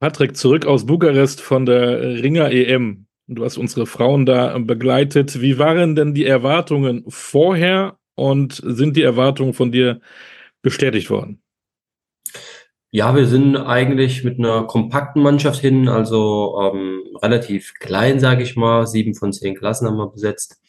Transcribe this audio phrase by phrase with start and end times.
[0.00, 3.06] Patrick, zurück aus Bukarest von der Ringer EM.
[3.26, 5.42] Du hast unsere Frauen da begleitet.
[5.42, 10.00] Wie waren denn die Erwartungen vorher und sind die Erwartungen von dir
[10.62, 11.42] bestätigt worden?
[12.90, 18.56] Ja, wir sind eigentlich mit einer kompakten Mannschaft hin, also ähm, relativ klein, sage ich
[18.56, 18.86] mal.
[18.86, 20.62] Sieben von zehn Klassen haben wir besetzt.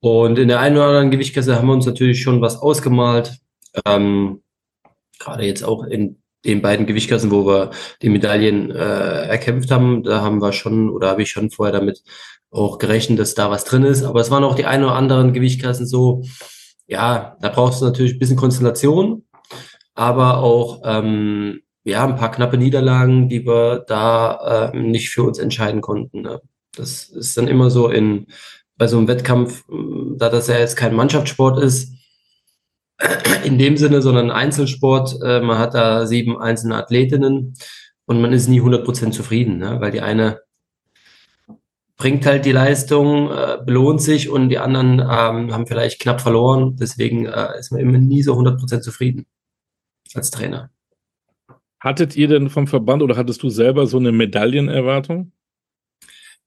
[0.00, 3.40] Und in der einen oder anderen Gewichtsklasse haben wir uns natürlich schon was ausgemalt.
[3.84, 4.42] Ähm,
[5.18, 7.70] Gerade jetzt auch in den beiden Gewichtsklassen, wo wir
[8.02, 12.02] die Medaillen äh, erkämpft haben, da haben wir schon oder habe ich schon vorher damit
[12.50, 14.04] auch gerechnet, dass da was drin ist.
[14.04, 16.22] Aber es waren auch die ein oder anderen Gewichtsklassen so,
[16.86, 19.24] ja, da brauchst du natürlich ein bisschen Konstellation
[19.94, 25.38] aber auch ähm, ja ein paar knappe Niederlagen, die wir da äh, nicht für uns
[25.38, 26.22] entscheiden konnten.
[26.22, 26.40] Ne?
[26.76, 28.26] Das ist dann immer so in
[28.76, 31.92] bei so einem Wettkampf, hm, da das ja jetzt kein Mannschaftssport ist,
[33.44, 35.20] in dem Sinne, sondern ein Einzelsport.
[35.22, 37.54] Äh, man hat da sieben einzelne Athletinnen
[38.06, 39.80] und man ist nie 100% zufrieden, ne?
[39.80, 40.40] weil die eine
[41.96, 46.76] bringt halt die Leistung, äh, belohnt sich und die anderen ähm, haben vielleicht knapp verloren.
[46.76, 49.26] Deswegen äh, ist man immer nie so 100% zufrieden
[50.14, 50.70] als Trainer.
[51.80, 55.32] Hattet ihr denn vom Verband oder hattest du selber so eine Medaillenerwartung?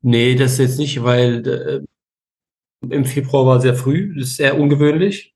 [0.01, 5.35] Nee, das jetzt nicht, weil äh, im Februar war sehr früh, das ist sehr ungewöhnlich.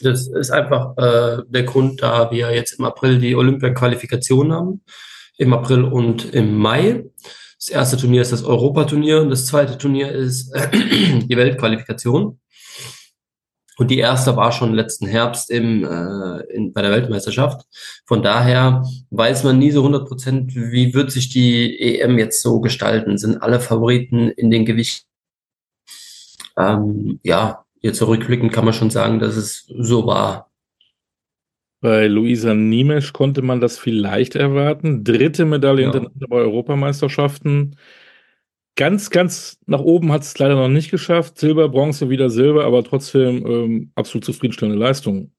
[0.00, 4.82] Das ist einfach äh, der Grund, da wir jetzt im April die Olympia-Qualifikation haben,
[5.36, 7.04] im April und im Mai.
[7.58, 10.70] Das erste Turnier ist das Europaturnier und das zweite Turnier ist äh,
[11.26, 12.40] die Weltqualifikation.
[13.80, 17.62] Und die erste war schon letzten Herbst im, äh, in, bei der Weltmeisterschaft.
[18.06, 22.60] Von daher weiß man nie so 100 Prozent, wie wird sich die EM jetzt so
[22.60, 23.16] gestalten.
[23.16, 25.06] Sind alle Favoriten in den Gewichten?
[26.58, 30.50] Ähm, ja, jetzt zurückblickend kann man schon sagen, dass es so war.
[31.80, 35.02] Bei Luisa Niemesch konnte man das vielleicht erwarten.
[35.02, 36.06] Dritte Medaille ja.
[36.28, 37.76] bei Europameisterschaften.
[38.76, 41.38] Ganz, ganz nach oben hat es leider noch nicht geschafft.
[41.38, 45.32] Silber, Bronze, wieder Silber, aber trotzdem ähm, absolut zufriedenstellende Leistung.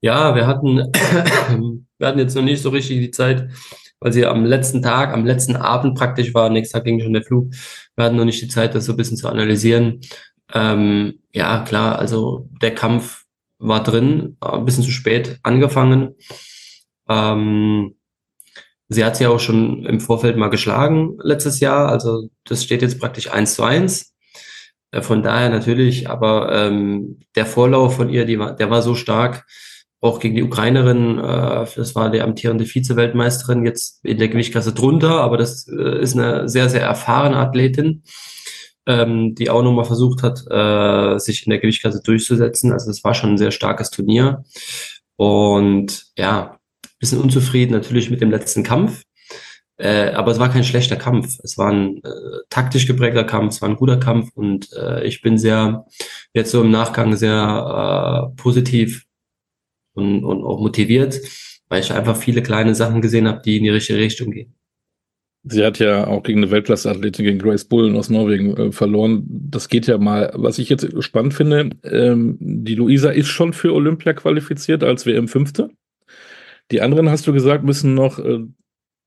[0.00, 0.78] Ja, wir hatten,
[1.98, 3.50] wir hatten jetzt noch nicht so richtig die Zeit,
[3.98, 7.24] weil sie am letzten Tag, am letzten Abend praktisch war, nächsten Tag ging schon der
[7.24, 7.52] Flug.
[7.96, 10.00] Wir hatten noch nicht die Zeit, das so ein bisschen zu analysieren.
[10.52, 13.24] Ähm, ja, klar, also der Kampf
[13.58, 16.14] war drin, ein bisschen zu spät angefangen.
[17.08, 17.96] Ähm,
[18.88, 21.88] Sie hat sie auch schon im Vorfeld mal geschlagen letztes Jahr.
[21.88, 24.14] Also das steht jetzt praktisch eins zu eins.
[24.92, 28.94] Äh, von daher natürlich, aber ähm, der Vorlauf von ihr, die war, der war so
[28.94, 29.44] stark,
[30.00, 35.20] auch gegen die Ukrainerin, äh, das war die amtierende Vize-Weltmeisterin, jetzt in der Gewichtsklasse drunter,
[35.20, 38.04] aber das äh, ist eine sehr, sehr erfahrene Athletin,
[38.86, 42.72] ähm, die auch nochmal versucht hat, äh, sich in der Gewichtsklasse durchzusetzen.
[42.72, 44.44] Also das war schon ein sehr starkes Turnier.
[45.16, 46.58] Und ja,
[46.98, 49.02] bisschen unzufrieden natürlich mit dem letzten Kampf.
[49.78, 51.38] Äh, aber es war kein schlechter Kampf.
[51.42, 52.10] Es war ein äh,
[52.48, 55.84] taktisch geprägter Kampf, es war ein guter Kampf und äh, ich bin sehr,
[56.32, 59.04] jetzt so im Nachgang sehr äh, positiv
[59.94, 61.20] und, und auch motiviert,
[61.68, 64.54] weil ich einfach viele kleine Sachen gesehen habe, die in die richtige Richtung gehen.
[65.48, 69.24] Sie hat ja auch gegen eine Weltklasse-Athletin, gegen Grace Bullen aus Norwegen äh, verloren.
[69.28, 70.32] Das geht ja mal.
[70.34, 75.70] Was ich jetzt spannend finde, ähm, die Luisa ist schon für Olympia qualifiziert als WM-Fünfte.
[76.72, 78.40] Die anderen, hast du gesagt, müssen noch äh,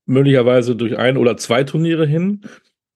[0.06, 2.40] möglicherweise durch ein oder zwei Turniere hin.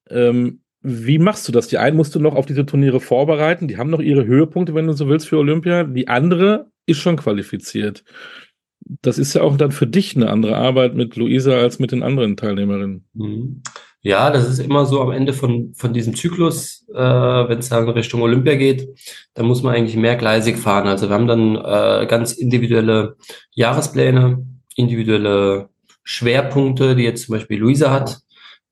[0.09, 1.67] Ähm, wie machst du das?
[1.67, 3.67] Die einen musst du noch auf diese Turniere vorbereiten.
[3.67, 5.83] Die haben noch ihre Höhepunkte, wenn du so willst, für Olympia.
[5.83, 8.03] Die andere ist schon qualifiziert.
[8.85, 12.03] Das ist ja auch dann für dich eine andere Arbeit mit Luisa als mit den
[12.03, 13.05] anderen Teilnehmerinnen.
[13.13, 13.63] Mhm.
[14.05, 17.89] Ja, das ist immer so am Ende von, von diesem Zyklus, äh, wenn es dann
[17.89, 18.87] Richtung Olympia geht,
[19.33, 20.87] da muss man eigentlich mehrgleisig fahren.
[20.87, 23.15] Also wir haben dann äh, ganz individuelle
[23.49, 24.45] Jahrespläne,
[24.75, 25.69] individuelle
[26.03, 28.19] Schwerpunkte, die jetzt zum Beispiel Luisa hat,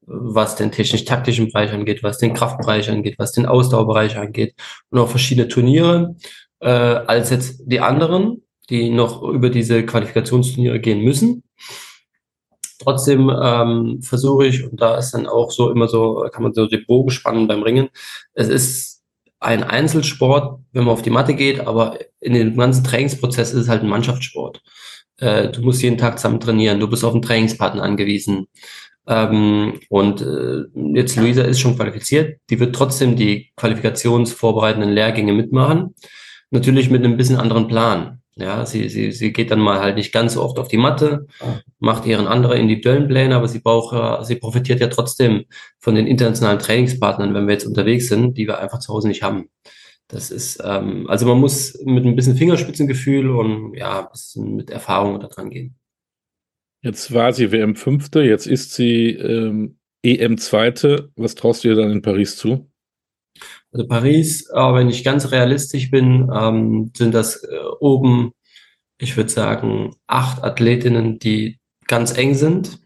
[0.06, 4.54] was den technisch-taktischen Bereich angeht, was den Kraftbereich angeht, was den Ausdauerbereich angeht
[4.92, 6.16] und auch verschiedene Turniere,
[6.60, 11.44] äh, als jetzt die anderen, die noch über diese Qualifikationsturniere gehen müssen.
[12.80, 16.68] Trotzdem ähm, versuche ich, und da ist dann auch so immer so, kann man so
[16.68, 17.90] den Bogen spannen beim Ringen.
[18.34, 19.04] Es ist
[19.40, 23.70] ein Einzelsport, wenn man auf die Matte geht, aber in dem ganzen Trainingsprozess ist es
[23.70, 24.62] halt ein Mannschaftssport.
[25.18, 28.48] Äh, du musst jeden Tag zusammen trainieren, du bist auf einen Trainingspartner angewiesen.
[29.06, 30.64] Ähm, und äh,
[30.98, 35.94] jetzt Luisa ist schon qualifiziert, die wird trotzdem die qualifikationsvorbereitenden Lehrgänge mitmachen.
[36.52, 38.23] Natürlich mit einem bisschen anderen Plan.
[38.36, 41.28] Ja, sie, sie, sie geht dann mal halt nicht ganz so oft auf die Matte,
[41.80, 45.46] macht ihren anderen individuellen Pläne, aber sie braucht, sie profitiert ja trotzdem
[45.80, 49.22] von den internationalen Trainingspartnern, wenn wir jetzt unterwegs sind, die wir einfach zu Hause nicht
[49.22, 49.50] haben.
[50.08, 54.70] Das ist, ähm, also man muss mit ein bisschen Fingerspitzengefühl und ja, ein bisschen mit
[54.70, 55.76] Erfahrung da dran gehen.
[56.82, 61.12] Jetzt war sie WM Fünfte, jetzt ist sie ähm, EM Zweite.
[61.16, 62.70] Was traust du ihr dann in Paris zu?
[63.74, 68.34] Also Paris, äh, wenn ich ganz realistisch bin, ähm, sind das äh, oben,
[69.00, 72.80] ich würde sagen, acht Athletinnen, die ganz eng sind.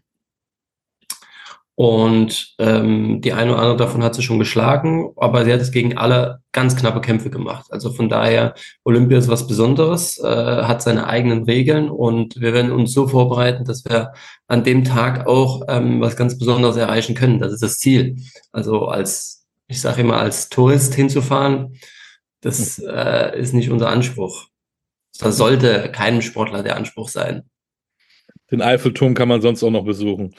[1.74, 5.70] Und ähm, die eine oder andere davon hat sie schon geschlagen, aber sie hat es
[5.70, 7.66] gegen alle ganz knappe Kämpfe gemacht.
[7.70, 10.26] Also von daher, Olympia ist was Besonderes, äh,
[10.64, 14.12] hat seine eigenen Regeln und wir werden uns so vorbereiten, dass wir
[14.48, 17.38] an dem Tag auch ähm, was ganz Besonderes erreichen können.
[17.38, 18.16] Das ist das Ziel.
[18.50, 19.37] Also als,
[19.68, 21.78] ich sage immer, als Tourist hinzufahren,
[22.40, 24.46] das äh, ist nicht unser Anspruch.
[25.20, 27.48] Das sollte keinem Sportler der Anspruch sein.
[28.50, 30.34] Den Eiffelturm kann man sonst auch noch besuchen.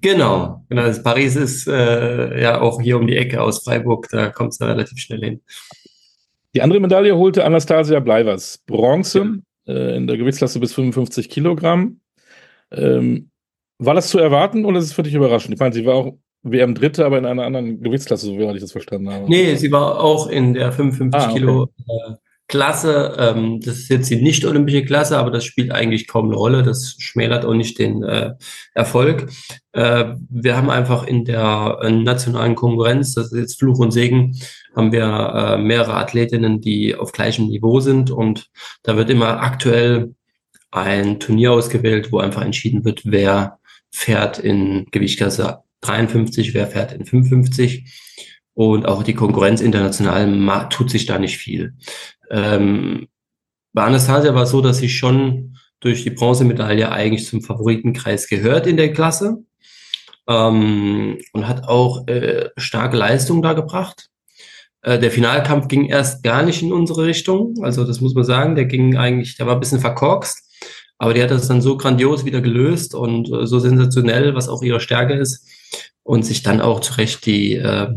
[0.00, 0.82] Genau, genau.
[0.82, 4.60] Das Paris ist äh, ja auch hier um die Ecke aus Freiburg, da kommt es
[4.60, 5.42] relativ schnell hin.
[6.54, 8.58] Die andere Medaille holte Anastasia Bleivers.
[8.66, 9.74] Bronze ja.
[9.74, 12.00] äh, in der Gewichtsklasse bis 55 Kilogramm.
[12.70, 13.30] Ähm,
[13.78, 15.54] war das zu erwarten oder ist es für dich überraschend?
[15.54, 18.60] Ich meine, sie war auch WM Dritte, aber in einer anderen Gewichtsklasse, so wie ich
[18.60, 19.28] das verstanden habe.
[19.28, 21.38] Nee, sie war auch in der 55 ah, okay.
[21.38, 22.14] Kilo äh,
[22.48, 23.14] Klasse.
[23.18, 26.62] Ähm, das ist jetzt die nicht-olympische Klasse, aber das spielt eigentlich kaum eine Rolle.
[26.62, 28.32] Das schmälert auch nicht den äh,
[28.74, 29.30] Erfolg.
[29.72, 34.36] Äh, wir haben einfach in der nationalen Konkurrenz, das ist jetzt Fluch und Segen,
[34.74, 38.50] haben wir mehrere Athletinnen, die auf gleichem Niveau sind und
[38.82, 40.14] da wird immer aktuell
[40.70, 43.58] ein Turnier ausgewählt, wo einfach entschieden wird, wer
[43.90, 47.84] fährt in Gewichtsklasse 53, wer fährt in 55
[48.54, 51.74] und auch die Konkurrenz international tut sich da nicht viel.
[52.30, 53.08] Ähm,
[53.72, 58.66] bei Anastasia war es so, dass sie schon durch die Bronzemedaille eigentlich zum Favoritenkreis gehört
[58.66, 59.38] in der Klasse
[60.28, 64.08] ähm, und hat auch äh, starke Leistung da gebracht.
[64.82, 68.56] Äh, der Finalkampf ging erst gar nicht in unsere Richtung, also das muss man sagen,
[68.56, 70.42] der ging eigentlich, der war ein bisschen verkorkst,
[70.98, 74.62] aber die hat das dann so grandios wieder gelöst und äh, so sensationell, was auch
[74.62, 75.46] ihre Stärke ist
[76.02, 77.88] und sich dann auch zu Recht die äh,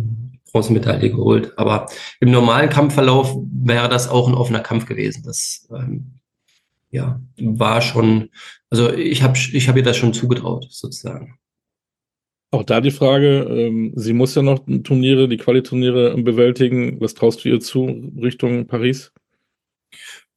[0.51, 1.53] Bronzemedaille geholt.
[1.57, 1.89] Aber
[2.19, 5.23] im normalen Kampfverlauf wäre das auch ein offener Kampf gewesen.
[5.25, 6.19] Das ähm,
[6.91, 8.29] ja, war schon,
[8.69, 11.39] also ich habe ich hab ihr das schon zugetraut, sozusagen.
[12.51, 17.01] Auch da die Frage, ähm, sie muss ja noch Turniere, die Qualiturniere bewältigen.
[17.01, 19.11] Was traust du ihr zu Richtung Paris?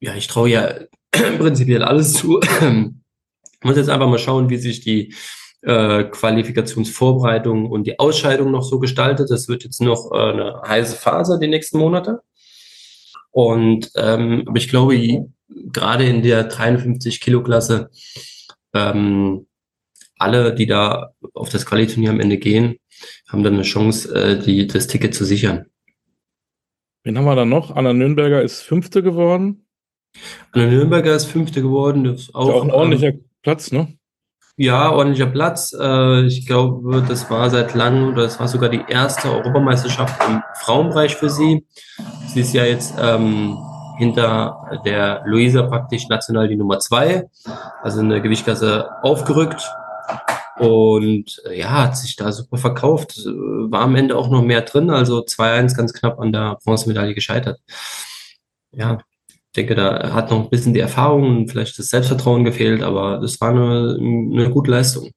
[0.00, 0.74] Ja, ich traue ja
[1.10, 2.40] prinzipiell alles zu.
[2.40, 5.14] ich muss jetzt einfach mal schauen, wie sich die
[5.62, 9.30] äh, Qualifikationsvorbereitung und die Ausscheidung noch so gestaltet.
[9.30, 12.20] Das wird jetzt noch äh, eine heiße Phase die nächsten Monate.
[13.30, 17.90] Und ähm, aber ich glaube, gerade in der 53 Kilo Klasse
[18.74, 19.46] ähm,
[20.18, 22.78] alle, die da auf das Qualiturnier am Ende gehen,
[23.28, 25.66] haben dann eine Chance, äh, die, das Ticket zu sichern.
[27.04, 27.70] Wen haben wir da noch?
[27.70, 29.66] Anna Nürnberger ist Fünfte geworden.
[30.52, 32.04] Anna Nürnberger ist Fünfte geworden.
[32.04, 33.96] Das ist auch, ist auch ein ordentlicher ähm, Platz, ne?
[34.58, 35.74] Ja, ordentlicher Platz.
[35.78, 40.42] Äh, ich glaube, das war seit langem, oder das war sogar die erste Europameisterschaft im
[40.62, 41.66] Frauenbereich für sie.
[42.28, 43.58] Sie ist ja jetzt ähm,
[43.98, 47.28] hinter der Luisa praktisch national die Nummer zwei,
[47.82, 49.62] also in der Gewichtsklasse aufgerückt.
[50.58, 53.18] Und äh, ja, hat sich da super verkauft.
[53.26, 57.60] War am Ende auch noch mehr drin, also 2-1 ganz knapp an der Bronzemedaille gescheitert.
[58.72, 58.98] Ja,
[59.56, 63.40] denke, da hat noch ein bisschen die Erfahrung und vielleicht das Selbstvertrauen gefehlt, aber das
[63.40, 65.10] war eine, eine gute Leistung.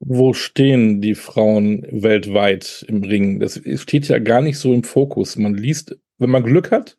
[0.00, 3.38] Wo stehen die Frauen weltweit im Ring?
[3.38, 5.36] Das steht ja gar nicht so im Fokus.
[5.36, 6.96] Man liest, wenn man Glück hat,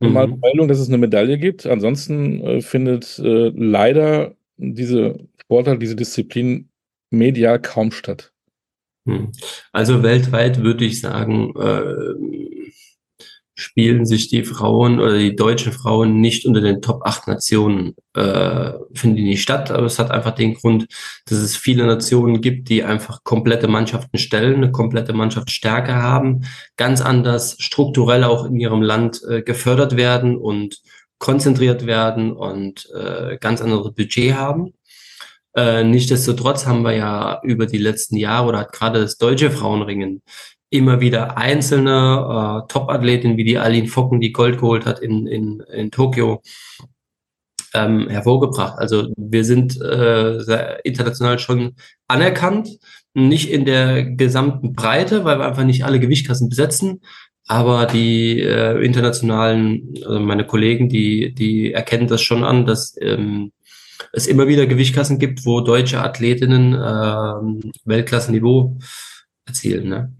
[0.00, 0.12] mhm.
[0.12, 1.66] mal Meldung, dass es eine Medaille gibt.
[1.66, 6.68] Ansonsten äh, findet äh, leider diese Sportart, diese Disziplin
[7.10, 8.32] medial kaum statt.
[9.06, 9.32] Hm.
[9.72, 12.59] Also weltweit würde ich sagen, äh,
[13.60, 18.72] spielen sich die Frauen oder die deutschen Frauen nicht unter den Top 8 Nationen, äh,
[18.94, 19.70] finden die nicht statt.
[19.70, 20.86] Aber es hat einfach den Grund,
[21.26, 26.42] dass es viele Nationen gibt, die einfach komplette Mannschaften stellen, eine komplette Mannschaftsstärke haben,
[26.76, 30.80] ganz anders strukturell auch in ihrem Land äh, gefördert werden und
[31.18, 34.72] konzentriert werden und äh, ganz anderes Budget haben.
[35.54, 40.22] Äh, Nichtsdestotrotz haben wir ja über die letzten Jahre oder hat gerade das deutsche Frauenringen
[40.70, 45.60] immer wieder einzelne äh, Top-Athletinnen wie die Aline Focken, die Gold geholt hat in, in,
[45.72, 46.42] in Tokio,
[47.74, 48.78] ähm, hervorgebracht.
[48.78, 51.74] Also wir sind äh, international schon
[52.08, 52.78] anerkannt,
[53.14, 57.00] nicht in der gesamten Breite, weil wir einfach nicht alle Gewichtklassen besetzen,
[57.46, 63.52] aber die äh, internationalen, also meine Kollegen, die, die erkennen das schon an, dass ähm,
[64.12, 68.78] es immer wieder Gewichtklassen gibt, wo deutsche Athletinnen äh, Weltklassenniveau
[69.46, 69.88] erzielen.
[69.88, 70.12] Ne?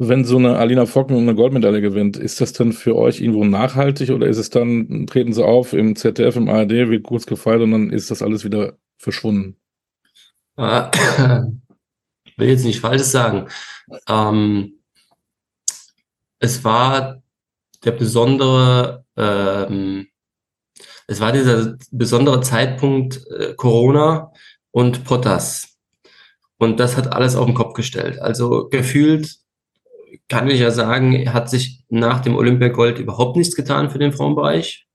[0.00, 4.10] Wenn so eine Alina Focken eine Goldmedaille gewinnt, ist das dann für euch irgendwo nachhaltig
[4.10, 7.72] oder ist es dann, treten sie auf im ZDF, im ARD, wird kurz gefeiert und
[7.72, 9.56] dann ist das alles wieder verschwunden?
[10.60, 10.90] Äh,
[12.24, 13.48] ich will jetzt nicht Falsches sagen.
[14.08, 14.80] Ähm,
[16.40, 17.22] es war
[17.84, 20.08] der besondere, ähm,
[21.06, 24.32] es war dieser besondere Zeitpunkt äh, Corona
[24.70, 25.78] und Potas.
[26.58, 28.20] Und das hat alles auf den Kopf gestellt.
[28.20, 29.38] Also gefühlt
[30.28, 34.86] kann ich ja sagen, hat sich nach dem Olympiagold überhaupt nichts getan für den Frauenbereich.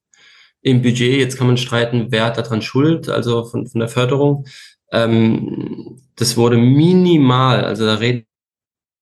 [0.61, 4.45] Im Budget, jetzt kann man streiten, wer hat daran Schuld, also von, von der Förderung.
[4.91, 8.25] Ähm, das wurde minimal, also da reden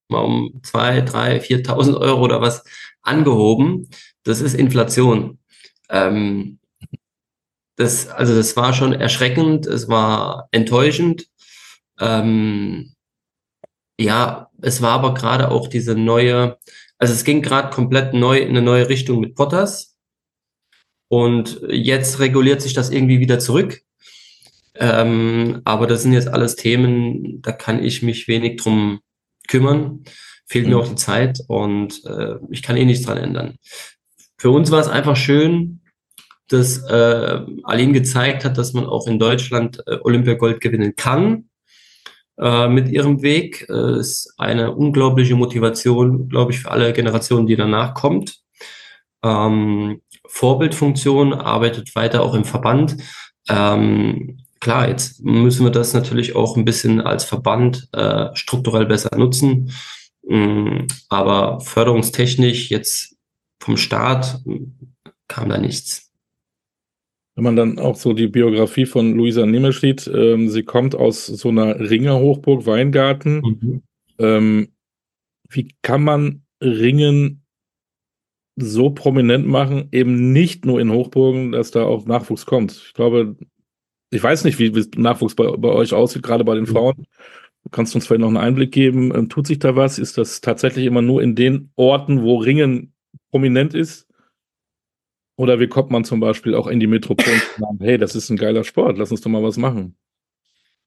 [0.10, 2.64] wir um zwei, drei, viertausend Euro oder was
[3.02, 3.90] angehoben.
[4.24, 5.40] Das ist Inflation.
[5.90, 6.60] Ähm,
[7.76, 11.28] das, also das war schon erschreckend, es war enttäuschend.
[12.00, 12.94] Ähm,
[14.02, 16.58] ja, es war aber gerade auch diese neue,
[16.98, 19.98] also es ging gerade komplett neu in eine neue Richtung mit Potters.
[21.08, 23.82] Und jetzt reguliert sich das irgendwie wieder zurück.
[24.76, 29.02] Ähm, aber das sind jetzt alles Themen, da kann ich mich wenig drum
[29.48, 30.06] kümmern.
[30.46, 30.72] Fehlt mhm.
[30.72, 33.56] mir auch die Zeit und äh, ich kann eh nichts dran ändern.
[34.38, 35.82] Für uns war es einfach schön,
[36.48, 41.50] dass äh, Aline gezeigt hat, dass man auch in Deutschland äh, Olympiagold gewinnen kann
[42.38, 43.68] äh, mit ihrem Weg.
[43.70, 48.40] Äh, ist eine unglaubliche Motivation, glaube ich, für alle Generationen, die danach kommt.
[49.24, 52.98] Ähm, Vorbildfunktion arbeitet weiter auch im Verband.
[53.50, 59.16] Ähm, klar, jetzt müssen wir das natürlich auch ein bisschen als Verband äh, strukturell besser
[59.18, 59.72] nutzen.
[60.28, 63.16] Ähm, aber förderungstechnisch jetzt
[63.60, 64.40] vom Staat
[65.28, 66.11] kam da nichts.
[67.36, 71.28] Wenn man dann auch so die Biografie von Luisa Niemisch sieht, ähm, sie kommt aus
[71.28, 73.42] so einer Ringerhochburg Weingarten.
[73.42, 73.84] Mhm.
[74.20, 74.68] Ähm,
[75.50, 77.44] wie kann man Ringen
[78.58, 82.74] so prominent machen, eben nicht nur in Hochburgen, dass da auch Nachwuchs kommt?
[82.74, 83.38] Ich glaube,
[84.12, 86.68] ich weiß nicht, wie Nachwuchs bei, bei euch aussieht, gerade bei den mhm.
[86.68, 87.08] Frauen.
[87.64, 89.16] Du kannst uns vielleicht noch einen Einblick geben.
[89.16, 90.00] Ähm, tut sich da was?
[90.00, 92.94] Ist das tatsächlich immer nur in den Orten, wo Ringen
[93.30, 94.08] prominent ist?
[95.36, 98.30] Oder wie kommt man zum Beispiel auch in die Metropole und sagt, hey, das ist
[98.30, 99.96] ein geiler Sport, lass uns doch mal was machen?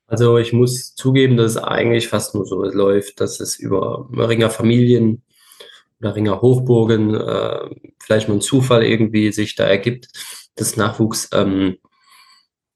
[0.06, 4.50] Also ich muss zugeben, dass es eigentlich fast nur so läuft, dass es über Ringer
[4.50, 5.22] Familien
[6.00, 10.08] oder Ringer Hochburgen äh, vielleicht mal ein Zufall irgendwie sich da ergibt,
[10.56, 11.78] dass Nachwuchs, ähm,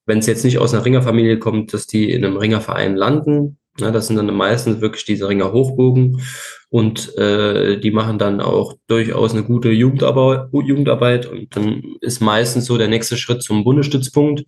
[0.09, 3.59] wenn es jetzt nicht aus einer Ringerfamilie kommt, dass die in einem Ringerverein landen.
[3.79, 6.23] Ja, das sind dann meistens wirklich diese Ringer Hochburgen
[6.71, 12.65] und äh, die machen dann auch durchaus eine gute Jugendarbeit, Jugendarbeit und dann ist meistens
[12.65, 14.45] so der nächste Schritt zum Bundesstützpunkt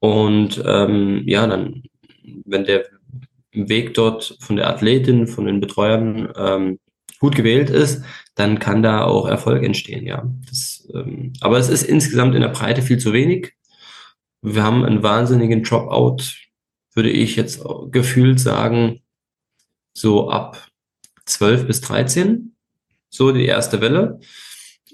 [0.00, 1.84] und ähm, ja, dann,
[2.44, 2.84] wenn der
[3.52, 6.78] Weg dort von der Athletin, von den Betreuern ähm,
[7.20, 8.02] gut gewählt ist,
[8.34, 10.28] dann kann da auch Erfolg entstehen, ja.
[10.48, 13.54] Das, ähm, aber es ist insgesamt in der Breite viel zu wenig.
[14.42, 16.18] Wir haben einen wahnsinnigen Dropout,
[16.94, 19.00] würde ich jetzt gefühlt sagen,
[19.94, 20.68] so ab
[21.26, 22.56] 12 bis 13,
[23.08, 24.18] so die erste Welle,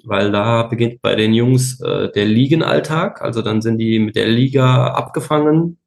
[0.05, 4.29] weil da beginnt bei den Jungs äh, der Ligenalltag, also dann sind die mit der
[4.29, 5.79] Liga abgefangen,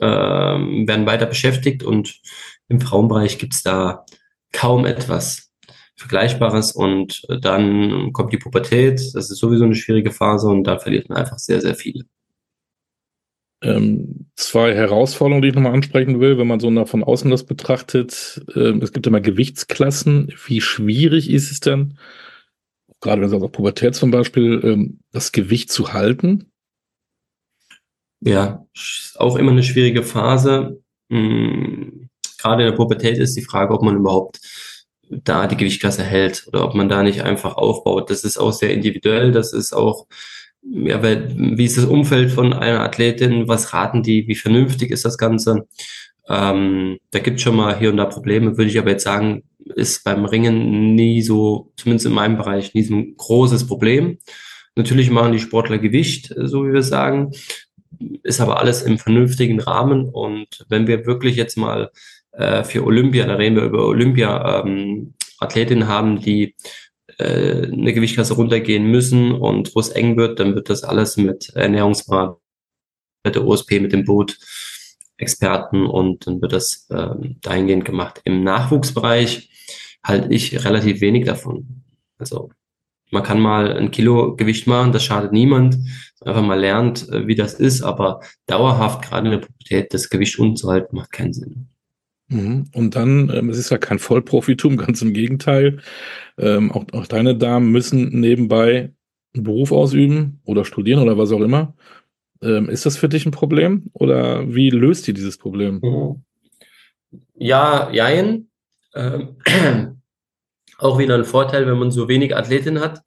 [0.00, 2.20] äh, werden weiter beschäftigt und
[2.68, 4.04] im Frauenbereich gibt's da
[4.52, 5.50] kaum etwas
[5.96, 6.72] Vergleichbares.
[6.72, 11.18] Und dann kommt die Pubertät, das ist sowieso eine schwierige Phase und da verliert man
[11.18, 12.04] einfach sehr, sehr viele
[13.62, 17.44] ähm, zwei Herausforderungen, die ich nochmal ansprechen will, wenn man so nach von außen das
[17.44, 18.42] betrachtet.
[18.54, 20.32] Ähm, es gibt immer Gewichtsklassen.
[20.46, 21.98] Wie schwierig ist es denn,
[23.00, 26.50] gerade wenn es also Pubertät zum Beispiel, ähm, das Gewicht zu halten?
[28.20, 28.66] Ja,
[29.16, 30.82] auch immer eine schwierige Phase.
[31.08, 32.08] Mhm.
[32.38, 34.40] Gerade in der Pubertät ist die Frage, ob man überhaupt
[35.10, 38.10] da die Gewichtsklasse hält oder ob man da nicht einfach aufbaut.
[38.10, 39.32] Das ist auch sehr individuell.
[39.32, 40.06] Das ist auch
[40.62, 45.18] ja, wie ist das Umfeld von einer Athletin, was raten die, wie vernünftig ist das
[45.18, 45.66] Ganze?
[46.28, 49.42] Ähm, da gibt schon mal hier und da Probleme, würde ich aber jetzt sagen,
[49.74, 54.18] ist beim Ringen nie so, zumindest in meinem Bereich, nie so ein großes Problem.
[54.76, 57.32] Natürlich machen die Sportler Gewicht, so wie wir sagen,
[58.22, 60.08] ist aber alles im vernünftigen Rahmen.
[60.08, 61.90] Und wenn wir wirklich jetzt mal
[62.32, 66.54] äh, für Olympia, da reden wir über Olympia, ähm, Athletinnen haben, die
[67.18, 71.50] äh, eine Gewichtsklasse runtergehen müssen und wo es eng wird, dann wird das alles mit
[71.54, 72.40] Ernährungsberatung,
[73.24, 74.38] mit der OSP, mit dem Boot,
[75.16, 78.20] Experten und dann wird das ähm, dahingehend gemacht.
[78.24, 79.50] Im Nachwuchsbereich
[80.02, 81.84] halte ich relativ wenig davon.
[82.18, 82.50] Also
[83.10, 85.76] man kann mal ein Kilo Gewicht machen, das schadet niemand.
[86.24, 90.38] Einfach mal lernt, äh, wie das ist, aber dauerhaft gerade in der Pubertät das Gewicht
[90.38, 91.69] unten zu halten, macht keinen Sinn.
[92.30, 92.70] Mhm.
[92.74, 95.80] Und dann, ähm, es ist ja kein Vollprofitum, ganz im Gegenteil.
[96.38, 98.92] Ähm, auch, auch deine Damen müssen nebenbei
[99.34, 101.74] einen Beruf ausüben oder studieren oder was auch immer.
[102.42, 105.80] Ähm, ist das für dich ein Problem oder wie löst ihr dieses Problem?
[105.82, 106.24] Mhm.
[107.34, 108.48] Ja, jein.
[108.94, 109.36] Ähm,
[110.78, 113.02] auch wieder ein Vorteil, wenn man so wenig Athletinnen hat.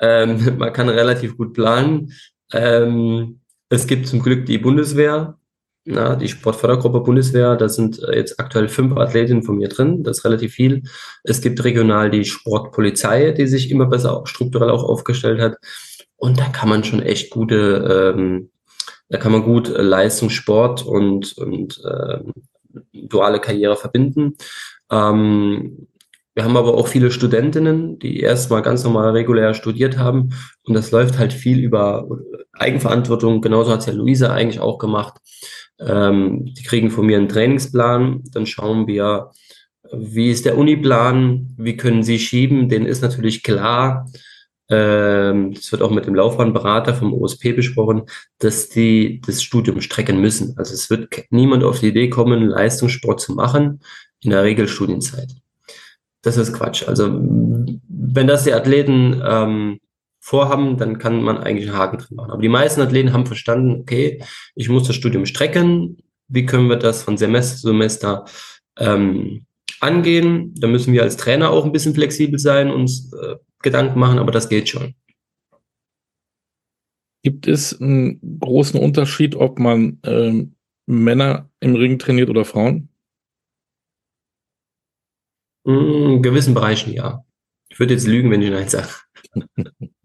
[0.00, 2.12] Ähm, man kann relativ gut planen.
[2.52, 5.38] Ähm, es gibt zum Glück die Bundeswehr,
[5.86, 10.18] na, die Sportfördergruppe Bundeswehr, da sind äh, jetzt aktuell fünf Athletinnen von mir drin, das
[10.18, 10.82] ist relativ viel.
[11.22, 15.56] Es gibt regional die Sportpolizei, die sich immer besser strukturell auch aufgestellt hat.
[16.16, 18.50] Und da kann man schon echt gute, ähm,
[19.08, 22.32] da kann man gut äh, Leistungssport und, und ähm,
[22.92, 24.36] duale Karriere verbinden.
[24.90, 25.86] Ähm,
[26.34, 30.34] wir haben aber auch viele Studentinnen, die erstmal ganz normal regulär studiert haben.
[30.64, 32.06] Und das läuft halt viel über
[32.52, 33.40] Eigenverantwortung.
[33.40, 35.14] Genauso hat es ja Luisa eigentlich auch gemacht.
[35.78, 38.22] Ähm, die kriegen von mir einen Trainingsplan.
[38.32, 39.30] Dann schauen wir,
[39.92, 41.54] wie ist der Uniplan?
[41.56, 42.68] Wie können sie schieben?
[42.68, 44.10] Den ist natürlich klar.
[44.68, 48.02] Ähm, das wird auch mit dem Laufbahnberater vom OSP besprochen,
[48.38, 50.54] dass die das Studium strecken müssen.
[50.56, 53.80] Also es wird niemand auf die Idee kommen, Leistungssport zu machen
[54.20, 55.28] in der Regelstudienzeit
[56.26, 56.86] das ist Quatsch.
[56.86, 59.78] Also wenn das die Athleten ähm,
[60.26, 62.32] vorhaben, dann kann man eigentlich einen Haken drin machen.
[62.32, 64.20] Aber die meisten Athleten haben verstanden, okay,
[64.56, 65.98] ich muss das Studium strecken.
[66.26, 68.24] Wie können wir das von Semester zu Semester
[68.76, 69.46] ähm,
[69.78, 70.52] angehen?
[70.56, 74.32] Da müssen wir als Trainer auch ein bisschen flexibel sein, uns äh, Gedanken machen, aber
[74.32, 74.96] das geht schon.
[77.22, 80.56] Gibt es einen großen Unterschied, ob man ähm,
[80.86, 82.88] Männer im Ring trainiert oder Frauen?
[85.64, 87.24] In gewissen Bereichen ja.
[87.68, 88.88] Ich würde jetzt lügen, wenn ich Nein sage.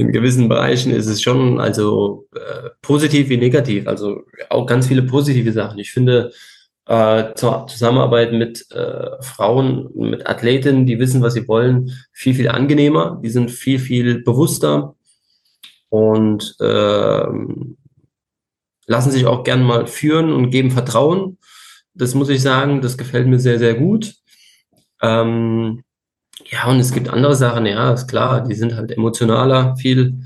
[0.00, 3.86] In gewissen Bereichen ist es schon also äh, positiv wie negativ.
[3.86, 5.78] Also auch ganz viele positive Sachen.
[5.78, 6.32] Ich finde
[6.86, 12.48] äh, zur Zusammenarbeit mit äh, Frauen, mit Athletinnen, die wissen, was sie wollen, viel, viel
[12.48, 13.20] angenehmer.
[13.22, 14.94] Die sind viel, viel bewusster
[15.90, 17.26] und äh,
[18.86, 21.36] lassen sich auch gern mal führen und geben Vertrauen.
[21.92, 24.14] Das muss ich sagen, das gefällt mir sehr, sehr gut.
[25.02, 25.82] Ähm,
[26.50, 30.24] ja, und es gibt andere Sachen, ja, ist klar, die sind halt emotionaler viel.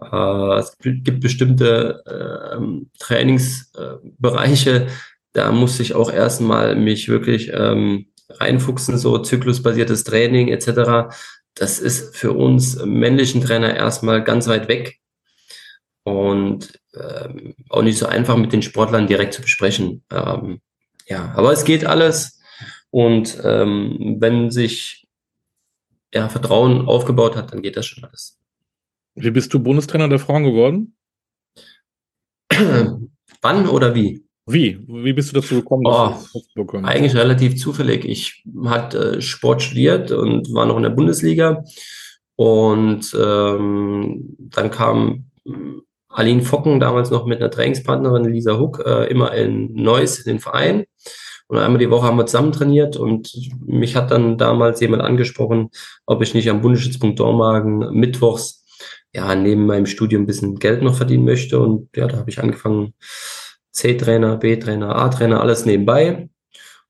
[0.00, 2.58] Äh, es gibt bestimmte äh,
[2.98, 4.86] Trainingsbereiche,
[5.34, 11.14] da muss ich auch erstmal mich wirklich ähm, reinfuchsen, so zyklusbasiertes Training etc.
[11.54, 14.98] Das ist für uns männlichen Trainer erstmal ganz weit weg
[16.02, 20.02] und ähm, auch nicht so einfach mit den Sportlern direkt zu besprechen.
[20.10, 20.60] Ähm,
[21.06, 22.40] ja, aber es geht alles.
[22.90, 24.97] Und ähm, wenn sich
[26.12, 28.38] ja, Vertrauen aufgebaut hat, dann geht das schon alles.
[29.14, 30.96] Wie bist du Bundestrainer der Frauen geworden?
[33.42, 34.24] Wann oder wie?
[34.46, 34.78] Wie?
[34.88, 36.32] Wie bist du dazu gekommen, oh, das
[36.84, 38.06] Eigentlich relativ zufällig.
[38.06, 41.64] Ich hatte äh, Sport studiert und war noch in der Bundesliga.
[42.36, 49.10] Und ähm, dann kam hm, Aline Focken, damals noch mit einer Trainingspartnerin Lisa Huck, äh,
[49.10, 50.84] immer in Neuss in den Verein.
[51.48, 53.32] Und einmal die Woche haben wir zusammen trainiert und
[53.64, 55.70] mich hat dann damals jemand angesprochen,
[56.04, 58.64] ob ich nicht am Bundesstützpunkt Dormagen mittwochs
[59.14, 61.58] ja neben meinem Studium ein bisschen Geld noch verdienen möchte.
[61.58, 62.94] Und ja, da habe ich angefangen,
[63.72, 66.28] C-Trainer, B-Trainer, A-Trainer, alles nebenbei.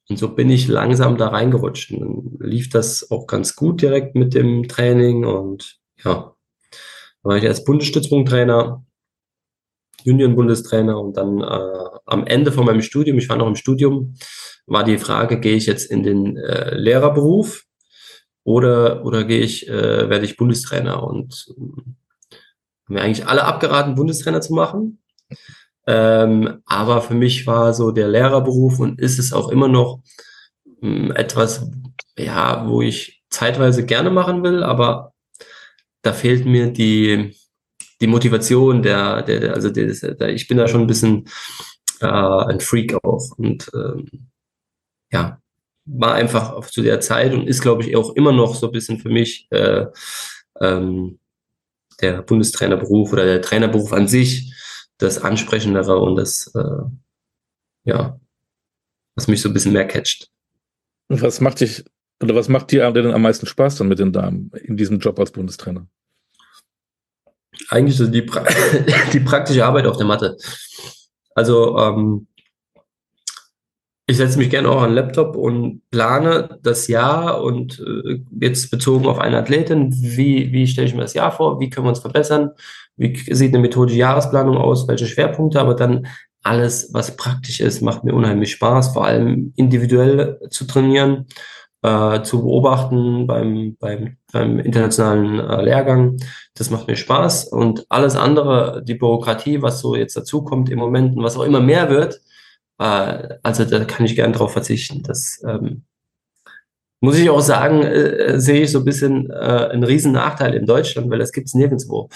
[0.09, 1.93] Und so bin ich langsam da reingerutscht.
[1.93, 5.25] Und dann lief das auch ganz gut direkt mit dem Training.
[5.25, 6.35] Und ja,
[7.23, 8.85] da war ich erst Bundesstützpunkttrainer,
[10.09, 14.15] Union-Bundestrainer und dann äh, am Ende von meinem Studium, ich war noch im Studium,
[14.67, 17.65] war die Frage, gehe ich jetzt in den äh, Lehrerberuf
[18.45, 21.03] oder, oder gehe ich, äh, werde ich Bundestrainer?
[21.03, 21.61] Und äh,
[22.89, 25.03] haben mir eigentlich alle abgeraten, Bundestrainer zu machen.
[25.87, 30.03] Ähm, aber für mich war so der Lehrerberuf und ist es auch immer noch
[30.83, 31.71] ähm, etwas,
[32.19, 35.13] ja, wo ich zeitweise gerne machen will, aber
[36.03, 37.35] da fehlt mir die,
[38.01, 41.29] die Motivation, der, der, der also der, der, ich bin da schon ein bisschen
[42.01, 44.29] äh, ein Freak auch und ähm,
[45.11, 45.41] ja,
[45.87, 48.99] war einfach zu der Zeit und ist, glaube ich, auch immer noch so ein bisschen
[48.99, 49.87] für mich äh,
[50.61, 51.19] ähm,
[52.01, 54.55] der Bundestrainerberuf oder der Trainerberuf an sich
[54.99, 56.83] das Ansprechendere und das, äh,
[57.85, 58.21] ja,
[59.15, 60.29] was mich so ein bisschen mehr catcht.
[61.09, 61.85] Was macht dich
[62.23, 65.19] oder was macht dir denn am meisten Spaß dann mit den Damen in diesem Job
[65.19, 65.89] als Bundestrainer?
[67.71, 68.45] Eigentlich ist die, pra
[69.13, 70.37] die praktische Arbeit auf der Matte.
[71.35, 72.27] Also ähm,
[74.07, 78.71] ich setze mich gerne auch an den Laptop und plane das Jahr und äh, jetzt
[78.71, 81.91] bezogen auf eine Athletin, wie, wie stelle ich mir das Jahr vor, wie können wir
[81.91, 82.53] uns verbessern,
[82.97, 86.07] wie sieht eine methodische Jahresplanung aus, welche Schwerpunkte, aber dann
[86.43, 91.27] alles, was praktisch ist, macht mir unheimlich Spaß, vor allem individuell zu trainieren
[91.83, 96.17] äh, zu beobachten beim, beim, beim internationalen äh, Lehrgang.
[96.55, 97.49] Das macht mir Spaß.
[97.49, 101.61] Und alles andere, die Bürokratie, was so jetzt dazukommt im Moment und was auch immer
[101.61, 102.21] mehr wird,
[102.79, 105.03] äh, also da kann ich gern drauf verzichten.
[105.03, 105.85] Das ähm,
[107.01, 110.67] muss ich auch sagen, äh, sehe ich so ein bisschen äh, einen riesen Nachteil in
[110.67, 112.09] Deutschland, weil das gibt's nirgendwo.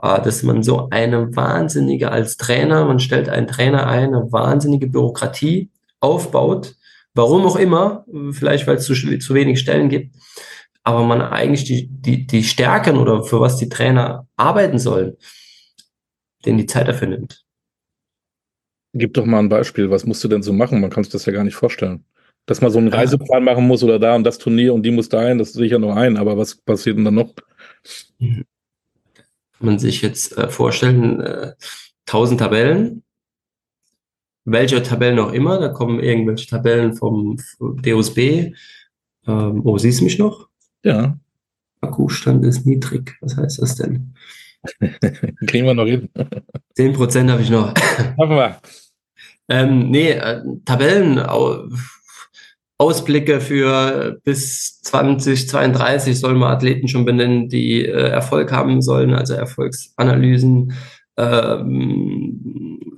[0.00, 4.86] Äh, dass man so eine wahnsinnige als Trainer, man stellt einen Trainer ein, eine wahnsinnige
[4.86, 6.74] Bürokratie aufbaut,
[7.20, 10.16] Warum auch immer, vielleicht weil es zu, zu wenig Stellen gibt,
[10.82, 15.18] aber man eigentlich die, die, die Stärken oder für was die Trainer arbeiten sollen,
[16.46, 17.44] denen die Zeit dafür nimmt.
[18.94, 19.90] Gib doch mal ein Beispiel.
[19.90, 20.80] Was musst du denn so machen?
[20.80, 22.06] Man kann sich das ja gar nicht vorstellen.
[22.46, 25.10] Dass man so einen Reiseplan machen muss oder da und das Turnier und die muss
[25.10, 26.16] dahin, das sehe ich ja noch ein.
[26.16, 27.34] Aber was passiert denn dann noch?
[28.18, 28.46] Kann
[29.58, 31.52] man sich jetzt äh, vorstellen, äh,
[32.06, 33.02] 1000 Tabellen,
[34.44, 35.58] welche Tabellen auch immer.
[35.58, 38.52] Da kommen irgendwelche Tabellen vom DOSB.
[39.26, 40.48] Ähm, oh, siehst du mich noch?
[40.84, 41.18] Ja.
[41.80, 43.16] Akkustand ist niedrig.
[43.20, 44.14] Was heißt das denn?
[45.46, 46.08] Kriegen wir noch hin.
[46.74, 47.74] 10 Prozent habe ich noch.
[48.16, 48.60] Machen wir.
[49.48, 51.18] Ähm, nee, äh, Tabellen,
[52.78, 59.34] Ausblicke für bis 2032 sollen wir Athleten schon benennen, die äh, Erfolg haben sollen, also
[59.34, 60.72] Erfolgsanalysen.
[61.18, 62.96] Ähm,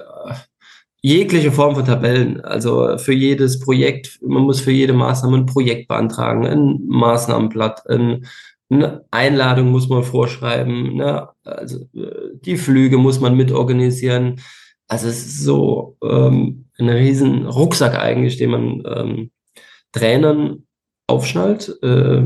[1.02, 5.88] jegliche Form von Tabellen, also für jedes Projekt, man muss für jede Maßnahme ein Projekt
[5.88, 8.26] beantragen, ein Maßnahmenblatt, ein,
[8.70, 11.28] eine Einladung muss man vorschreiben, ne?
[11.44, 14.40] also äh, die Flüge muss man mitorganisieren.
[14.86, 19.30] Also es ist so ähm, ein riesen Rucksack eigentlich, den man ähm,
[19.90, 20.66] Trainern
[21.08, 22.22] aufschnallt, äh,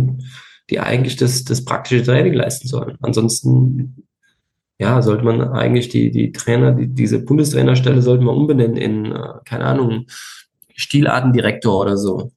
[0.69, 2.97] die eigentlich das, das praktische Training leisten sollen.
[3.01, 4.06] Ansonsten
[4.79, 9.35] ja, sollte man eigentlich die, die Trainer, die, diese Bundestrainerstelle sollte man umbenennen in, äh,
[9.45, 10.07] keine Ahnung,
[10.75, 12.31] Stilartendirektor oder so.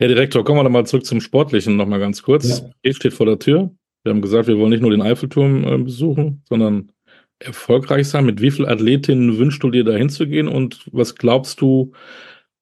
[0.00, 2.60] Herr Direktor, kommen wir nochmal zurück zum Sportlichen nochmal ganz kurz.
[2.60, 2.70] Ja.
[2.82, 3.70] E steht vor der Tür.
[4.02, 6.90] Wir haben gesagt, wir wollen nicht nur den Eiffelturm äh, besuchen, sondern
[7.38, 8.26] erfolgreich sein.
[8.26, 11.92] Mit wie vielen Athletinnen wünschst du dir da hinzugehen und was glaubst du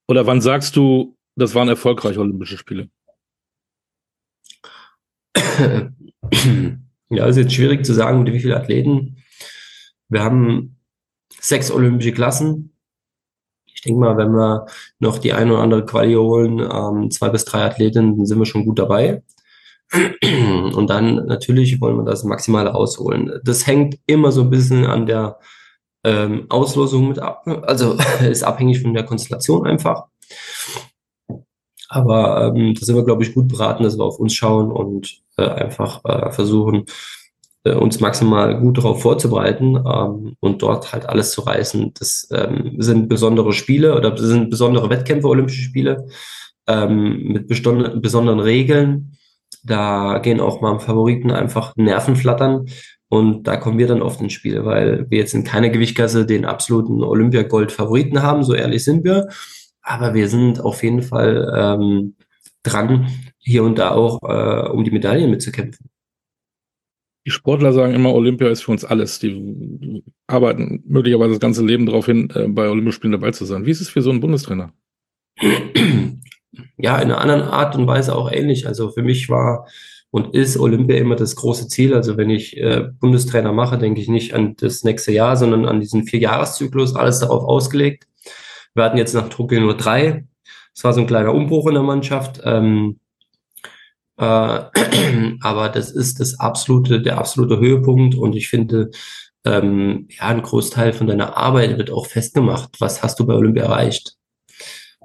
[0.09, 2.91] oder wann sagst du, das waren erfolgreiche Olympische Spiele?
[7.13, 9.19] Ja, ist jetzt schwierig zu sagen, mit wie viele Athleten.
[10.09, 10.79] Wir haben
[11.39, 12.75] sechs olympische Klassen.
[13.67, 14.67] Ich denke mal, wenn wir
[14.99, 18.47] noch die eine oder andere Quali holen, ähm, zwei bis drei Athletinnen, dann sind wir
[18.47, 19.23] schon gut dabei.
[19.93, 23.41] Und dann natürlich wollen wir das Maximale rausholen.
[23.45, 25.39] Das hängt immer so ein bisschen an der
[26.05, 27.47] ähm, Auslosung mit ab.
[27.67, 30.07] Also ist abhängig von der Konstellation einfach.
[31.93, 35.21] Aber ähm, da sind wir, glaube ich, gut beraten, dass wir auf uns schauen und
[35.37, 36.87] äh, einfach äh, versuchen,
[37.65, 41.93] äh, uns maximal gut darauf vorzubereiten ähm, und dort halt alles zu reißen.
[41.99, 46.07] Das ähm, sind besondere Spiele oder sind besondere Wettkämpfe, Olympische Spiele
[46.67, 49.19] ähm, mit besonderen Regeln.
[49.63, 52.69] Da gehen auch mal Favoriten einfach Nerven flattern.
[53.11, 56.47] Und da kommen wir dann oft ins Spiel, weil wir jetzt in keiner Gewichtklasse den
[56.47, 59.29] absoluten Olympiagold-Favoriten haben, so ehrlich sind wir.
[59.83, 62.15] Aber wir sind auf jeden Fall ähm,
[62.63, 65.91] dran, hier und da auch äh, um die Medaillen mitzukämpfen.
[67.27, 69.19] Die Sportler sagen immer, Olympia ist für uns alles.
[69.21, 73.67] Die arbeiten möglicherweise das ganze Leben darauf hin, äh, bei Olympischen Spielen dabei zu sein.
[73.67, 74.73] Wie ist es für so einen Bundestrainer?
[76.77, 78.67] Ja, in einer anderen Art und Weise auch ähnlich.
[78.67, 79.67] Also für mich war
[80.11, 81.95] und ist Olympia immer das große Ziel.
[81.95, 85.81] Also wenn ich äh, Bundestrainer mache, denke ich nicht an das nächste Jahr, sondern an
[85.81, 88.07] diesen Vierjahreszyklus, alles darauf ausgelegt.
[88.75, 90.27] Wir hatten jetzt nach Tokio nur drei.
[90.75, 92.41] Es war so ein kleiner Umbruch in der Mannschaft.
[92.45, 93.01] Ähm,
[94.17, 94.25] äh,
[95.41, 98.91] aber das ist das absolute, der absolute Höhepunkt und ich finde,
[99.45, 102.81] ähm, ja, ein Großteil von deiner Arbeit wird auch festgemacht.
[102.81, 104.17] Was hast du bei Olympia erreicht?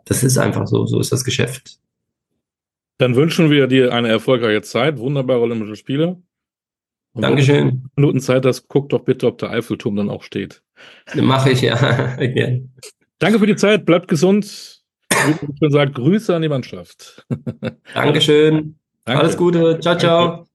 [0.06, 1.80] Das ist einfach so, so ist das Geschäft.
[3.00, 6.22] Dann wünschen wir dir eine erfolgreiche Zeit, wunderbare Olympische Spiele.
[7.14, 7.90] Und Dankeschön.
[7.96, 10.62] Minuten Zeit hast, guck doch bitte, ob der Eiffelturm dann auch steht.
[11.16, 12.18] Mache ich, ja.
[13.20, 14.46] Danke für die Zeit, bleibt gesund.
[15.10, 17.26] Ich sagt Grüße an die Mannschaft.
[17.94, 18.78] Dankeschön.
[19.06, 19.22] Danke.
[19.22, 19.80] Alles Gute.
[19.80, 20.47] Ciao, ciao.